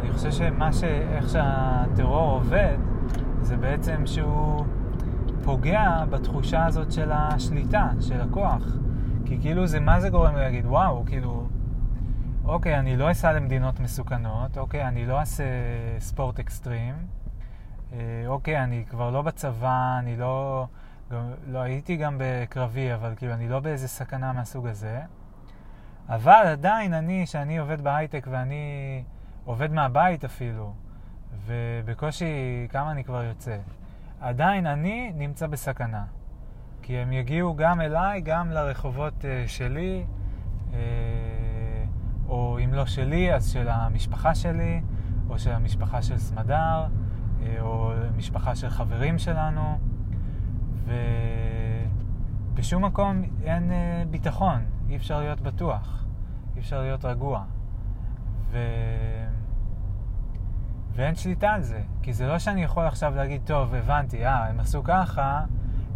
אני 0.00 0.12
חושב 0.12 0.30
שמה 0.30 0.72
ש... 0.72 0.84
איך 0.84 1.28
שהטרור 1.28 2.30
עובד, 2.30 2.76
זה 3.42 3.56
בעצם 3.56 4.06
שהוא 4.06 4.64
פוגע 5.44 6.04
בתחושה 6.10 6.66
הזאת 6.66 6.92
של 6.92 7.10
השליטה, 7.12 7.88
של 8.00 8.20
הכוח. 8.20 8.62
כי 9.24 9.38
כאילו 9.40 9.66
זה, 9.66 9.80
מה 9.80 10.00
זה 10.00 10.10
גורם 10.10 10.34
לי 10.34 10.40
להגיד, 10.40 10.66
וואו, 10.66 11.02
כאילו, 11.06 11.46
אוקיי, 12.44 12.78
אני 12.78 12.96
לא 12.96 13.10
אסע 13.10 13.32
למדינות 13.32 13.80
מסוכנות, 13.80 14.58
אוקיי, 14.58 14.88
אני 14.88 15.06
לא 15.06 15.20
אעשה 15.20 15.44
ספורט 15.98 16.38
אקסטרים, 16.38 16.94
אוקיי, 18.26 18.64
אני 18.64 18.84
כבר 18.90 19.10
לא 19.10 19.22
בצבא, 19.22 19.96
אני 19.98 20.16
לא, 20.16 20.66
גם, 21.10 21.30
לא 21.46 21.58
הייתי 21.58 21.96
גם 21.96 22.16
בקרבי, 22.18 22.94
אבל 22.94 23.14
כאילו 23.16 23.32
אני 23.32 23.48
לא 23.48 23.60
באיזה 23.60 23.88
סכנה 23.88 24.32
מהסוג 24.32 24.66
הזה. 24.66 25.00
אבל 26.08 26.42
עדיין 26.46 26.94
אני, 26.94 27.26
שאני 27.26 27.58
עובד 27.58 27.80
בהייטק 27.80 28.26
ואני 28.30 29.02
עובד 29.44 29.72
מהבית 29.72 30.24
אפילו, 30.24 30.72
ובקושי 31.46 32.66
כמה 32.70 32.90
אני 32.90 33.04
כבר 33.04 33.22
יוצא, 33.22 33.56
עדיין 34.20 34.66
אני 34.66 35.12
נמצא 35.14 35.46
בסכנה. 35.46 36.04
כי 36.82 36.96
הם 36.96 37.12
יגיעו 37.12 37.56
גם 37.56 37.80
אליי, 37.80 38.20
גם 38.20 38.50
לרחובות 38.50 39.14
uh, 39.20 39.24
שלי, 39.48 40.04
uh, 40.70 40.74
או 42.28 42.58
אם 42.64 42.74
לא 42.74 42.86
שלי, 42.86 43.34
אז 43.34 43.50
של 43.50 43.68
המשפחה 43.68 44.34
שלי, 44.34 44.80
או 45.28 45.38
של 45.38 45.52
המשפחה 45.52 46.02
של 46.02 46.18
סמדר, 46.18 46.86
או 47.60 47.92
משפחה 48.16 48.54
של 48.56 48.68
חברים 48.68 49.18
שלנו, 49.18 49.78
ובשום 52.54 52.84
מקום 52.84 53.22
אין 53.44 53.70
uh, 53.70 54.08
ביטחון, 54.10 54.62
אי 54.88 54.96
אפשר 54.96 55.20
להיות 55.20 55.40
בטוח, 55.40 56.04
אי 56.54 56.60
אפשר 56.60 56.80
להיות 56.80 57.04
רגוע. 57.04 57.44
ו... 58.50 58.58
ואין 60.98 61.14
שליטה 61.14 61.50
על 61.50 61.62
זה, 61.62 61.80
כי 62.02 62.12
זה 62.12 62.26
לא 62.26 62.38
שאני 62.38 62.62
יכול 62.62 62.86
עכשיו 62.86 63.14
להגיד, 63.16 63.40
טוב, 63.44 63.74
הבנתי, 63.74 64.26
אה, 64.26 64.48
הם 64.48 64.60
עשו 64.60 64.84
ככה, 64.84 65.44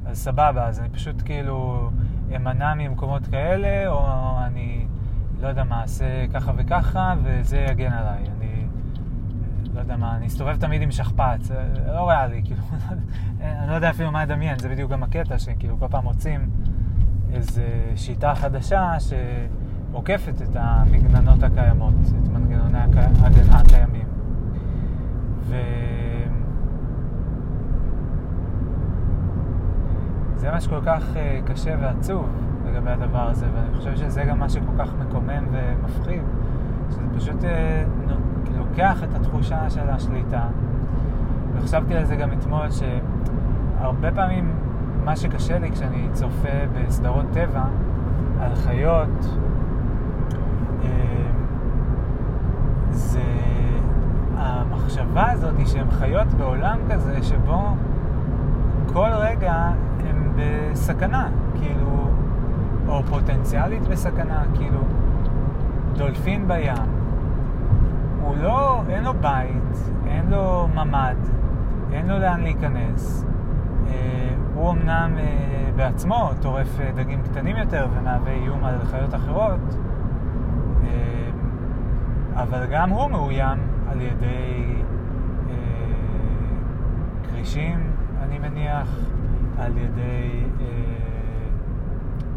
אז 0.06 0.18
סבבה, 0.18 0.66
אז 0.66 0.80
אני 0.80 0.88
פשוט 0.88 1.22
כאילו 1.24 1.90
אמנע 2.36 2.74
ממקומות 2.74 3.26
כאלה, 3.26 3.88
או 3.88 4.06
אני 4.46 4.86
לא 5.40 5.48
יודע 5.48 5.64
מה, 5.64 5.82
אעשה 5.82 6.26
ככה 6.34 6.52
וככה, 6.56 7.14
וזה 7.22 7.66
יגן 7.70 7.92
עליי. 7.92 8.31
לא 9.74 9.80
יודע 9.80 9.96
מה, 9.96 10.16
אני 10.16 10.26
אסתובב 10.26 10.56
תמיד 10.56 10.82
עם 10.82 10.90
שכפ"ץ, 10.90 11.50
לא 11.86 12.08
ריאלי, 12.08 12.42
כאילו, 12.44 12.62
אני 13.40 13.70
לא 13.70 13.74
יודע 13.74 13.90
אפילו 13.90 14.12
מה 14.12 14.24
לדמיין, 14.24 14.58
זה 14.58 14.68
בדיוק 14.68 14.90
גם 14.90 15.02
הקטע, 15.02 15.38
שכאילו 15.38 15.78
כל 15.78 15.88
פעם 15.88 16.04
מוצאים 16.04 16.50
איזו 17.32 17.62
שיטה 17.96 18.34
חדשה 18.34 18.94
שעוקפת 19.00 20.42
את 20.42 20.56
המגננות 20.56 21.42
הקיימות, 21.42 21.94
את 22.22 22.28
מנגנוני 22.28 22.78
ההגנה 22.78 23.58
הקיימים. 23.58 24.06
ו... 25.40 25.56
זה 30.36 30.50
מה 30.50 30.60
שכל 30.60 30.80
כך 30.86 31.04
uh, 31.14 31.50
קשה 31.50 31.74
ועצוב 31.80 32.28
לגבי 32.66 32.90
הדבר 32.90 33.28
הזה, 33.28 33.46
ואני 33.54 33.74
חושב 33.76 33.96
שזה 33.96 34.24
גם 34.24 34.38
מה 34.38 34.48
שכל 34.48 34.72
כך 34.78 34.88
מקומם 34.94 35.46
ומפחיד, 35.52 36.22
שזה 36.90 37.02
פשוט 37.16 37.40
uh, 37.40 37.46
לוקח 38.58 39.02
את 39.02 39.14
התחושה 39.14 39.70
של 39.70 39.90
השליטה. 39.90 40.42
וחשבתי 41.54 41.94
על 41.94 42.04
זה 42.04 42.16
גם 42.16 42.32
אתמול, 42.32 42.66
שהרבה 42.70 44.12
פעמים 44.12 44.52
מה 45.04 45.16
שקשה 45.16 45.58
לי 45.58 45.70
כשאני 45.70 46.08
צופה 46.12 46.48
בסדרות 46.72 47.26
טבע 47.32 47.64
על 48.40 48.54
חיות, 48.54 49.24
uh, 50.82 50.86
זה 52.90 53.22
המחשבה 54.36 55.30
הזאת 55.30 55.54
שהן 55.66 55.90
חיות 55.90 56.26
בעולם 56.26 56.78
כזה 56.90 57.22
שבו 57.22 57.76
כל 58.92 59.10
רגע 59.12 59.70
בסכנה, 60.36 61.28
כאילו, 61.54 62.10
או 62.88 63.02
פוטנציאלית 63.02 63.82
בסכנה, 63.82 64.42
כאילו, 64.54 64.80
דולפין 65.96 66.48
בים, 66.48 66.91
אין 68.88 69.04
לו 69.04 69.14
בית, 69.14 69.92
אין 70.06 70.30
לו 70.30 70.68
ממ"ד, 70.74 71.16
אין 71.92 72.08
לו 72.08 72.18
לאן 72.18 72.40
להיכנס. 72.40 73.24
אה, 73.88 74.34
הוא 74.54 74.70
אמנם 74.70 75.18
אה, 75.18 75.70
בעצמו 75.76 76.30
טורף 76.40 76.80
אה, 76.80 76.90
דגים 76.94 77.22
קטנים 77.22 77.56
יותר 77.56 77.86
ומהווה 77.92 78.32
איום 78.32 78.64
על 78.64 78.84
חיות 78.84 79.14
אחרות, 79.14 79.60
אבל 82.34 82.66
גם 82.70 82.90
הוא 82.90 83.10
מאוים 83.10 83.58
על 83.88 84.00
ידי 84.00 84.74
כרישים, 87.22 87.90
אני 88.22 88.38
מניח, 88.38 88.88
על 89.58 89.72
ידי 89.76 90.44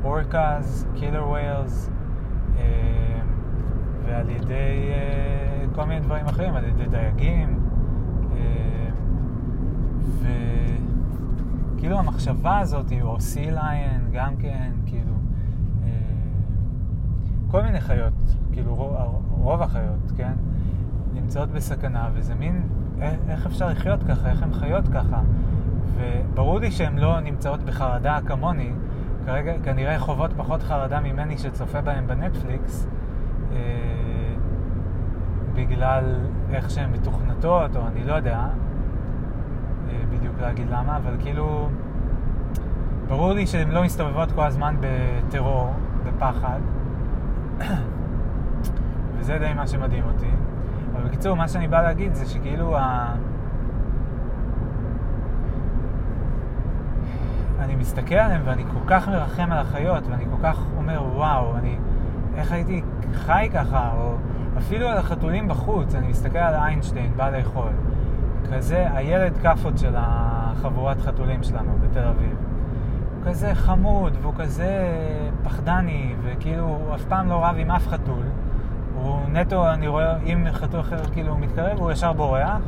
orcas, 0.03 0.87
killer 0.95 1.27
whales, 1.27 1.91
ועל 4.05 4.29
ידי 4.29 4.91
כל 5.75 5.85
מיני 5.85 5.99
דברים 5.99 6.25
אחרים, 6.25 6.55
על 6.55 6.63
ידי 6.63 6.85
דייגים. 6.85 7.59
Uh, 8.21 8.35
וכאילו 11.75 11.99
המחשבה 11.99 12.59
הזאת, 12.59 12.85
או 13.01 13.19
sea 13.19 13.51
lion, 13.51 14.09
גם 14.11 14.35
כן, 14.39 14.71
כאילו, 14.85 15.13
uh, 15.81 15.85
כל 17.51 17.61
מיני 17.61 17.81
חיות, 17.81 18.13
כאילו 18.51 18.75
רוב, 19.31 19.61
החיות, 19.61 20.11
כן, 20.17 20.33
נמצאות 21.13 21.49
בסכנה, 21.49 22.09
וזה 22.13 22.35
מין, 22.35 22.61
איך 23.29 23.45
אפשר 23.45 23.69
לחיות 23.69 24.03
ככה, 24.03 24.29
איך 24.29 24.43
הן 24.43 24.53
חיות 24.53 24.87
ככה. 24.87 25.21
וברור 25.95 26.59
לי 26.59 26.71
שהן 26.71 26.97
לא 26.97 27.19
נמצאות 27.19 27.63
בחרדה 27.63 28.19
כמוני, 28.25 28.71
כרגע 29.25 29.53
כנראה 29.63 29.99
חוות 29.99 30.31
פחות 30.37 30.63
חרדה 30.63 30.99
ממני 30.99 31.37
שצופה 31.37 31.81
בהן 31.81 32.07
בנטפליקס, 32.07 32.87
אה, 33.51 33.57
בגלל 35.55 36.15
איך 36.49 36.69
שהן 36.69 36.91
מתוכנתות, 36.91 37.75
או 37.75 37.81
אני 37.87 38.03
לא 38.03 38.13
יודע 38.13 38.37
אה, 39.89 39.99
בדיוק 40.09 40.35
להגיד 40.41 40.69
למה, 40.69 40.97
אבל 40.97 41.15
כאילו, 41.19 41.69
ברור 43.07 43.33
לי 43.33 43.47
שהן 43.47 43.71
לא 43.71 43.83
מסתובבות 43.83 44.31
כל 44.31 44.43
הזמן 44.43 44.75
בטרור, 44.79 45.73
בפחד, 46.05 46.59
וזה 49.17 49.37
די 49.39 49.53
מה 49.53 49.67
שמדהים 49.67 50.03
אותי. 50.03 50.29
אבל 50.93 51.03
בקיצור, 51.03 51.35
מה 51.35 51.47
שאני 51.47 51.67
בא 51.67 51.81
להגיד 51.81 52.15
זה 52.15 52.25
שכאילו 52.25 52.77
ה... 52.77 53.13
אני 57.59 57.75
מסתכל 57.75 58.15
עליהם 58.15 58.41
ואני 58.45 58.63
כל 58.63 58.79
כך 58.87 59.07
מרחם 59.07 59.51
על 59.51 59.57
החיות, 59.57 60.07
ואני 60.07 60.25
כל 60.25 60.37
כך 60.43 60.59
אומר, 60.77 61.03
וואו, 61.13 61.55
אני, 61.57 61.77
איך 62.35 62.51
הייתי 62.51 62.81
חי 63.13 63.49
ככה, 63.53 63.91
או 63.97 64.15
אפילו 64.57 64.87
על 64.87 64.97
החתולים 64.97 65.47
בחוץ, 65.47 65.95
אני 65.95 66.07
מסתכל 66.07 66.37
על 66.37 66.53
איינשטיין, 66.53 67.11
בא 67.15 67.29
לאכול. 67.29 67.71
כזה 68.51 68.87
הילד 68.93 69.37
כאפות 69.37 69.77
של 69.77 69.93
החבורת 69.97 71.01
חתולים 71.01 71.43
שלנו 71.43 71.77
בתל 71.81 72.03
אביב. 72.03 72.35
הוא 73.15 73.31
כזה 73.31 73.55
חמוד, 73.55 74.17
והוא 74.21 74.33
כזה 74.37 74.87
פחדני, 75.43 76.15
וכאילו 76.23 76.63
הוא 76.63 76.95
אף 76.95 77.03
פעם 77.03 77.29
לא 77.29 77.45
רב 77.45 77.55
עם 77.57 77.71
אף 77.71 77.87
חתול. 77.87 78.23
הוא 78.95 79.19
נטו, 79.31 79.73
אני 79.73 79.87
רואה, 79.87 80.17
אם 80.17 80.47
חתול 80.51 80.79
אחר 80.79 81.05
כאילו 81.05 81.37
מתקרב, 81.37 81.79
הוא 81.79 81.91
ישר 81.91 82.13
בורח, 82.13 82.61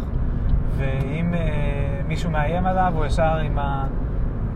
ואם 0.77 1.33
אה, 1.33 2.01
מישהו 2.07 2.31
מאיים 2.31 2.65
עליו, 2.65 2.93
הוא 2.95 3.05
ישר 3.05 3.37
עם 3.37 3.59
ה... 3.59 3.87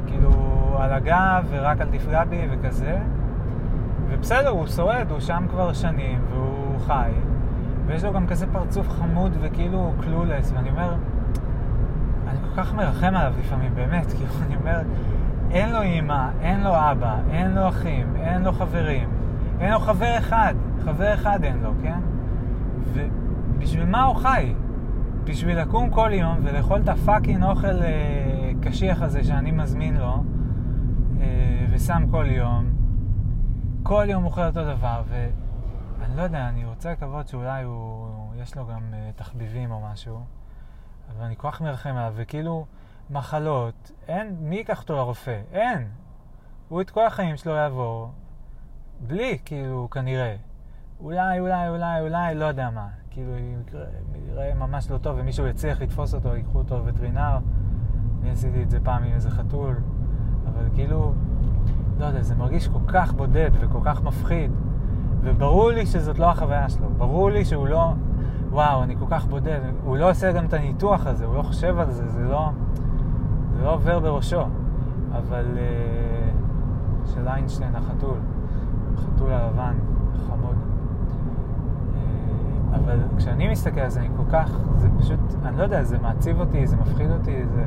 כאילו 0.08 0.32
על 0.80 0.94
הגב 0.94 1.48
ורק 1.50 1.82
אל 1.82 1.88
תפגע 1.92 2.24
בי 2.24 2.48
וכזה. 2.52 2.98
ובסדר, 4.10 4.50
הוא 4.50 4.68
שורד, 4.68 5.06
הוא 5.10 5.20
שם 5.20 5.46
כבר 5.50 5.74
שנים 5.74 6.20
והוא 6.30 6.61
חי. 6.82 7.12
ויש 7.86 8.04
לו 8.04 8.14
גם 8.14 8.28
כזה 8.28 8.48
פרצוף 8.52 8.90
חמוד 8.90 9.32
וכאילו 9.42 9.92
קלולס, 10.02 10.52
ואני 10.56 10.70
אומר, 10.70 10.96
אני 12.28 12.38
כל 12.40 12.62
כך 12.62 12.74
מרחם 12.74 13.16
עליו 13.16 13.34
לפעמים, 13.40 13.76
באמת, 13.76 14.06
כאילו, 14.18 14.34
אני 14.48 14.56
אומר, 14.56 14.82
אין 15.52 15.72
לו 15.72 15.82
אימא, 15.82 16.30
אין 16.42 16.64
לו 16.64 16.72
אבא, 16.76 17.16
אין 17.32 17.52
לו 17.52 17.68
אחים, 17.68 18.16
אין 18.16 18.42
לו 18.42 18.52
חברים, 18.52 19.10
אין 19.60 19.72
לו 19.72 19.80
חבר 19.80 20.18
אחד, 20.18 20.54
חבר 20.86 21.14
אחד 21.14 21.44
אין 21.44 21.58
לו, 21.64 21.72
כן? 21.84 22.00
ובשביל 22.94 23.86
מה 23.86 24.04
הוא 24.04 24.16
חי? 24.16 24.54
בשביל 25.24 25.60
לקום 25.60 25.90
כל 25.90 26.10
יום 26.14 26.38
ולאכול 26.44 26.80
את 26.84 26.90
הפאקינג 26.90 27.44
אוכל 27.44 27.68
אה, 27.68 28.52
קשיח 28.62 29.02
הזה 29.02 29.24
שאני 29.24 29.52
מזמין 29.52 29.98
לו, 29.98 30.24
אה, 31.22 31.66
ושם 31.70 32.04
כל 32.12 32.26
יום, 32.30 32.66
כל 33.84 34.06
יום 34.08 34.26
אוכל 34.26 34.42
אותו 34.42 34.64
דבר, 34.64 35.02
ואני 36.12 36.20
לא 36.20 36.24
יודע, 36.24 36.50
אני 36.50 36.66
רוצה 36.66 36.92
לקוות 36.92 37.28
שאולי 37.28 37.64
הוא, 37.64 38.36
יש 38.36 38.56
לו 38.56 38.68
גם 38.68 38.94
אה, 38.94 39.10
תחביבים 39.16 39.72
או 39.72 39.82
משהו, 39.92 40.20
אבל 41.12 41.26
אני 41.26 41.36
כל 41.38 41.52
כך 41.52 41.62
מרחם 41.62 41.90
עליו, 41.90 42.14
וכאילו, 42.16 42.66
מחלות, 43.10 43.92
אין, 44.08 44.36
מי 44.40 44.56
ייקח 44.56 44.82
אותו 44.82 44.96
לרופא? 44.96 45.42
אין. 45.52 45.88
הוא 46.70 46.82
את 46.82 46.90
כל 46.90 47.06
החיים 47.06 47.38
שלו 47.38 47.52
יעבור 47.52 48.12
בלי, 49.00 49.38
כאילו, 49.46 49.88
כנראה. 49.92 50.36
אולי, 51.00 51.40
אולי, 51.40 51.70
אולי, 51.70 52.02
אולי, 52.02 52.36
לא 52.36 52.46
יודע 52.46 52.70
מה. 52.70 52.88
כאילו, 53.10 53.32
ייראה 54.28 54.54
ממש 54.54 54.92
לא 54.92 54.98
טוב, 54.98 55.18
ומישהו 55.20 55.48
יצליח 55.48 55.82
לתפוס 55.82 56.14
אותו, 56.14 56.36
ייקחו 56.36 56.58
אותו 56.58 56.78
לווטרינר. 56.78 57.38
אני 58.22 58.32
עשיתי 58.32 58.64
את 58.64 58.70
זה 58.70 58.80
פעם 58.84 59.04
עם 59.04 59.14
איזה 59.14 59.30
חתול, 59.30 59.82
אבל 60.46 60.70
כאילו, 60.76 61.14
לא 61.98 62.06
יודע, 62.06 62.22
זה 62.22 62.36
מרגיש 62.36 62.68
כל 62.68 62.92
כך 62.94 63.14
בודד 63.14 63.52
וכל 63.60 63.80
כך 63.86 64.04
מפחיד, 64.04 64.52
וברור 65.24 65.72
לי 65.72 65.86
שזאת 65.86 66.20
לא 66.20 66.30
החוויה 66.30 66.70
שלו. 66.70 66.90
ברור 66.98 67.30
לי 67.30 67.46
שהוא 67.46 67.68
לא, 67.68 67.94
וואו, 68.50 68.84
אני 68.84 68.96
כל 69.00 69.06
כך 69.10 69.26
בודד. 69.26 69.60
הוא 69.84 69.98
לא 69.98 70.10
עושה 70.10 70.32
גם 70.32 70.46
את 70.46 70.54
הניתוח 70.54 71.08
הזה, 71.08 71.26
הוא 71.26 71.36
לא 71.36 71.42
חושב 71.42 71.80
על 71.80 71.92
זה, 71.92 72.08
זה 72.08 72.24
לא, 72.24 72.50
זה 73.58 73.64
לא 73.64 73.74
עובר 73.74 74.00
בראשו. 74.00 74.42
אבל 75.12 75.46
uh, 75.56 75.60
של 77.14 77.28
איינשטיין 77.28 77.76
החתול, 77.76 78.18
החתול 78.94 79.32
הלבן, 79.32 79.76
חמוד. 80.28 80.56
Uh, 80.56 82.76
אבל 82.76 83.00
כשאני 83.18 83.52
מסתכל 83.52 83.80
על 83.80 83.90
זה, 83.90 84.00
אני 84.00 84.10
כל 84.18 84.32
כך, 84.32 84.58
זה 84.78 84.88
פשוט, 85.00 85.20
אני 85.46 85.58
לא 85.58 85.64
יודע, 85.64 85.84
זה 85.84 86.00
מעציב 86.00 86.40
אותי, 86.40 86.68
זה 86.68 86.78
מפחיד 86.78 87.12
אותי, 87.12 87.46
זה... 87.46 87.64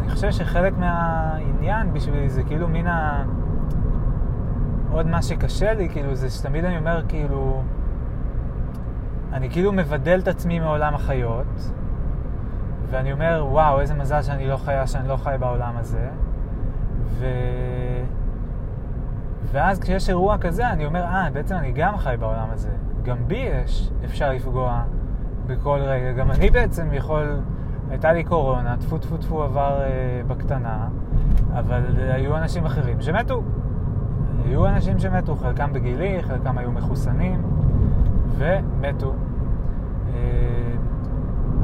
ואני 0.00 0.10
חושב 0.10 0.30
שחלק 0.30 0.72
מהעניין 0.78 1.92
בשבילי 1.92 2.28
זה 2.28 2.42
כאילו 2.42 2.68
מן 2.68 2.86
ה... 2.86 3.24
עוד 4.90 5.06
מה 5.06 5.22
שקשה 5.22 5.74
לי, 5.74 5.88
כאילו, 5.88 6.14
זה 6.14 6.30
שתמיד 6.30 6.64
אני 6.64 6.78
אומר, 6.78 7.02
כאילו, 7.08 7.62
אני 9.32 9.50
כאילו 9.50 9.72
מבדל 9.72 10.18
את 10.22 10.28
עצמי 10.28 10.58
מעולם 10.58 10.94
החיות, 10.94 11.72
ואני 12.90 13.12
אומר, 13.12 13.46
וואו, 13.50 13.80
איזה 13.80 13.94
מזל 13.94 14.22
שאני 14.22 14.48
לא 14.48 14.56
חיה, 14.56 14.86
שאני 14.86 15.08
לא 15.08 15.16
חי 15.16 15.36
בעולם 15.40 15.76
הזה. 15.76 16.08
ו... 17.04 17.26
ואז 19.52 19.80
כשיש 19.80 20.08
אירוע 20.08 20.38
כזה, 20.38 20.70
אני 20.70 20.86
אומר, 20.86 21.04
אה, 21.04 21.28
בעצם 21.32 21.54
אני 21.54 21.72
גם 21.72 21.96
חי 21.96 22.14
בעולם 22.20 22.48
הזה. 22.50 22.70
גם 23.02 23.16
בי 23.26 23.36
יש, 23.36 23.90
אפשר 24.04 24.32
לפגוע 24.32 24.82
בכל 25.46 25.78
רגע. 25.82 26.12
גם 26.12 26.30
אני 26.30 26.50
בעצם 26.50 26.92
יכול, 26.92 27.40
הייתה 27.90 28.12
לי 28.12 28.24
קורונה, 28.24 28.76
טפו 28.76 28.98
טפו 28.98 29.16
טפו 29.16 29.42
עבר 29.42 29.80
אה, 29.82 30.20
בקטנה, 30.26 30.88
אבל 31.52 31.82
היו 31.96 32.36
אנשים 32.36 32.66
אחרים 32.66 33.00
שמתו. 33.00 33.42
היו 34.44 34.66
אנשים 34.68 34.98
שמתו, 34.98 35.36
חלקם 35.36 35.72
בגילי, 35.72 36.22
חלקם 36.22 36.58
היו 36.58 36.72
מחוסנים, 36.72 37.42
ומתו. 38.38 39.14
אה, 40.14 40.72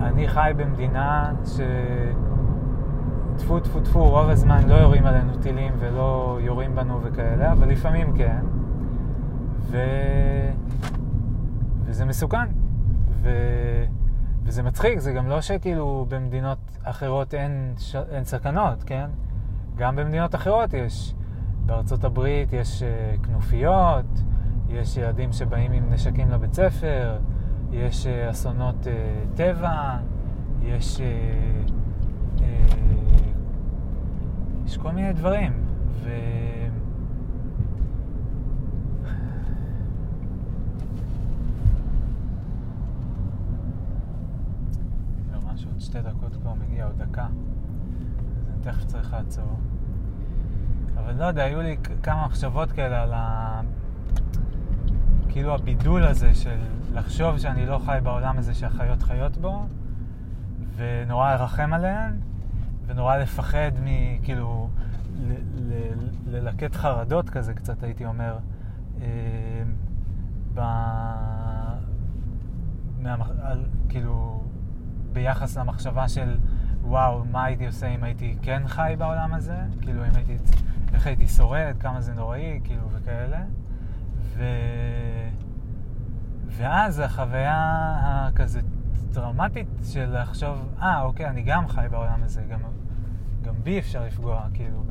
אני 0.02 0.28
חי 0.28 0.52
במדינה 0.56 1.32
ש... 1.44 1.60
טפו 3.36 3.60
טפו 3.60 3.80
טפו, 3.80 4.08
רוב 4.08 4.28
הזמן 4.28 4.68
לא 4.68 4.74
יורים 4.74 5.06
עלינו 5.06 5.32
טילים 5.42 5.72
ולא 5.78 6.38
יורים 6.40 6.74
בנו 6.74 7.00
וכאלה, 7.02 7.52
אבל 7.52 7.68
לפעמים 7.68 8.12
כן. 8.16 8.40
ו... 9.60 9.78
וזה 11.84 12.04
מסוכן. 12.04 12.46
ו... 13.22 13.30
וזה 14.46 14.62
מצחיק, 14.62 14.98
זה 14.98 15.12
גם 15.12 15.28
לא 15.28 15.40
שכאילו 15.40 16.06
במדינות 16.08 16.58
אחרות 16.82 17.34
אין, 17.34 17.74
ש... 17.78 17.96
אין 17.96 18.24
סכנות, 18.24 18.82
כן? 18.82 19.10
גם 19.76 19.96
במדינות 19.96 20.34
אחרות 20.34 20.74
יש. 20.74 21.14
בארצות 21.66 22.04
הברית 22.04 22.52
יש 22.52 22.82
uh, 22.82 23.26
כנופיות, 23.26 24.04
יש 24.68 24.96
ילדים 24.96 25.32
שבאים 25.32 25.72
עם 25.72 25.92
נשקים 25.92 26.30
לבית 26.30 26.54
ספר, 26.54 27.18
יש 27.72 28.06
uh, 28.06 28.30
אסונות 28.30 28.86
uh, 28.86 29.36
טבע, 29.36 29.96
יש, 30.62 30.96
uh, 30.96 31.00
uh, 32.38 32.42
יש 34.66 34.76
כל 34.76 34.92
מיני 34.92 35.12
דברים. 35.12 35.52
ו... 36.02 36.10
ממש 45.32 45.66
עוד 45.66 45.80
שתי 45.96 46.08
דקות 46.08 46.36
כבר 46.36 46.54
מגיע, 46.54 46.86
עוד 46.86 47.02
דקה. 47.02 47.26
אז 48.38 48.48
אני 48.48 48.62
תכף 48.62 48.84
צריך 48.84 49.12
לעצור. 49.12 49.58
אבל 50.96 51.14
לא 51.14 51.24
יודע, 51.24 51.44
היו 51.44 51.62
לי 51.62 51.76
כמה 52.02 52.26
מחשבות 52.26 52.72
כאלה 52.72 53.02
על 53.02 53.12
ה... 53.12 53.60
כאילו 55.28 55.54
הבידול 55.54 56.04
הזה 56.04 56.34
של 56.34 56.58
לחשוב 56.92 57.38
שאני 57.38 57.66
לא 57.66 57.78
חי 57.78 57.98
בעולם 58.02 58.38
הזה 58.38 58.54
שהחיות 58.54 59.02
חיות 59.02 59.36
בו, 59.36 59.66
ונורא 60.76 61.34
לרחם 61.34 61.72
עליהן, 61.72 62.20
ונורא 62.86 63.16
לפחד 63.16 63.72
מכאילו 63.84 64.68
ללקט 66.26 66.74
חרדות 66.74 67.30
כזה 67.30 67.54
קצת, 67.54 67.82
הייתי 67.82 68.06
אומר, 68.06 68.38
אה, 69.00 69.62
ב... 70.54 70.60
מה... 73.02 73.16
על, 73.42 73.64
כאילו, 73.88 74.44
ביחס 75.16 75.56
למחשבה 75.56 76.08
של 76.08 76.38
וואו, 76.82 77.24
מה 77.24 77.44
הייתי 77.44 77.66
עושה 77.66 77.86
אם 77.86 78.04
הייתי 78.04 78.36
כן 78.42 78.62
חי 78.66 78.94
בעולם 78.98 79.34
הזה? 79.34 79.56
כאילו, 79.80 80.06
אם 80.06 80.14
הייתי... 80.14 80.36
איך 80.94 81.06
הייתי 81.06 81.28
שורד, 81.28 81.76
כמה 81.80 82.00
זה 82.00 82.14
נוראי, 82.14 82.60
כאילו, 82.64 82.90
וכאלה. 82.90 83.44
ו... 84.16 84.44
ואז 86.46 86.98
החוויה 86.98 87.94
הכזה 88.04 88.60
טראומטית 89.12 89.68
של 89.82 90.20
לחשוב, 90.20 90.68
אה, 90.82 91.02
אוקיי, 91.02 91.26
אני 91.26 91.42
גם 91.42 91.68
חי 91.68 91.86
בעולם 91.90 92.22
הזה, 92.22 92.44
גם, 92.50 92.60
גם 93.42 93.54
בי 93.62 93.78
אפשר 93.78 94.04
לפגוע, 94.04 94.46
כאילו, 94.54 94.82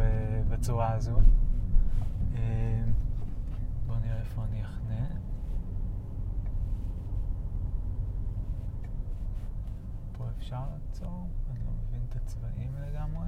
בצורה 0.50 0.92
הזו. 0.92 1.20
אה, 2.36 2.82
בואו 3.88 3.98
נראה 4.00 4.20
איפה 4.20 4.42
אני 4.50 4.64
אחנה. 4.64 5.06
פה 10.18 10.25
אפשר 10.38 10.64
לעצור? 10.70 11.30
אני 11.52 11.64
לא 11.66 11.72
מבין 11.72 12.06
את 12.10 12.16
הצבעים 12.16 12.76
לגמרי. 12.76 13.28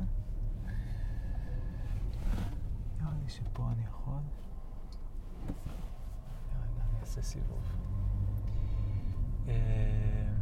נראה 3.01 3.13
לי 3.23 3.29
שפה 3.29 3.69
אני 3.71 3.83
יכול. 3.83 4.19
רגע, 6.61 6.83
אני 6.91 6.99
אעשה 6.99 7.21
סיבוב. 7.21 7.75
אה, 9.47 10.33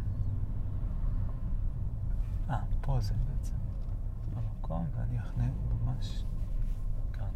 אה, 2.50 2.64
פה 2.82 3.00
זה 3.00 3.14
בעצם 3.14 3.56
המקום, 4.36 4.88
ואני 4.96 5.20
אחנה 5.20 5.50
ממש 5.84 6.24
כאן. 7.14 7.32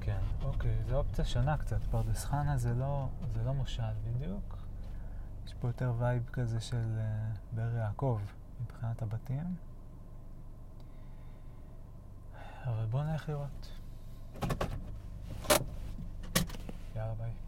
כן, 0.00 0.20
אוקיי, 0.42 0.84
זו 0.88 0.96
אופציה 0.96 1.24
שונה 1.24 1.56
קצת. 1.56 1.82
פרדס 1.82 2.24
חנה 2.24 2.56
זה 2.56 2.74
לא, 2.74 3.08
זה 3.34 3.42
לא 3.44 3.54
מושל 3.54 3.82
בדיוק. 4.04 4.55
יש 5.46 5.54
פה 5.54 5.68
יותר 5.68 5.92
vibe 5.98 6.28
כזה 6.32 6.60
של 6.60 6.76
uh, 6.76 7.38
באר 7.52 7.76
יעקב 7.76 8.20
מבחינת 8.62 9.02
הבתים. 9.02 9.56
אבל 12.64 12.84
בואו 12.90 13.02
נלך 13.02 13.28
לראות. 13.28 13.72
יאללה 16.96 17.14
ביי. 17.14 17.45